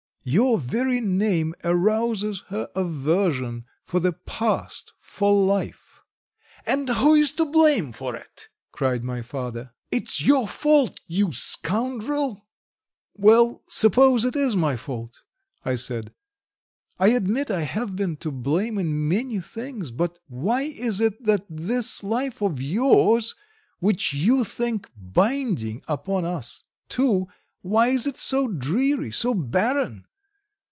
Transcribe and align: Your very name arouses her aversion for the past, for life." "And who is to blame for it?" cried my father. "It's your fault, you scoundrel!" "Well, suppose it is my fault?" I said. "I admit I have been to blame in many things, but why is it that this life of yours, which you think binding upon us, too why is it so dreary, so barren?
Your 0.23 0.59
very 0.59 1.01
name 1.01 1.55
arouses 1.63 2.43
her 2.49 2.69
aversion 2.75 3.65
for 3.85 3.99
the 3.99 4.13
past, 4.13 4.93
for 4.99 5.33
life." 5.33 5.99
"And 6.63 6.87
who 6.89 7.15
is 7.15 7.31
to 7.31 7.43
blame 7.45 7.91
for 7.91 8.15
it?" 8.15 8.47
cried 8.71 9.03
my 9.03 9.23
father. 9.23 9.71
"It's 9.89 10.21
your 10.23 10.47
fault, 10.47 10.99
you 11.07 11.31
scoundrel!" 11.31 12.45
"Well, 13.15 13.63
suppose 13.67 14.23
it 14.23 14.35
is 14.35 14.55
my 14.55 14.75
fault?" 14.75 15.23
I 15.65 15.73
said. 15.73 16.13
"I 16.99 17.07
admit 17.07 17.49
I 17.49 17.61
have 17.61 17.95
been 17.95 18.15
to 18.17 18.29
blame 18.31 18.77
in 18.77 19.07
many 19.09 19.39
things, 19.39 19.89
but 19.89 20.19
why 20.27 20.61
is 20.61 21.01
it 21.01 21.23
that 21.25 21.47
this 21.49 22.03
life 22.03 22.43
of 22.43 22.61
yours, 22.61 23.33
which 23.79 24.13
you 24.13 24.43
think 24.43 24.87
binding 24.95 25.81
upon 25.87 26.25
us, 26.25 26.63
too 26.89 27.27
why 27.63 27.87
is 27.87 28.05
it 28.05 28.17
so 28.17 28.47
dreary, 28.47 29.11
so 29.11 29.33
barren? 29.33 30.05